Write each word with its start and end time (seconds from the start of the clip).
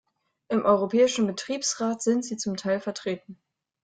Im 0.49 0.65
Europäischen 0.65 1.27
Betriebsrat 1.27 2.01
sind 2.01 2.25
sie 2.25 2.35
zum 2.35 2.57
Teil 2.57 2.79
vertreten. 2.79 3.39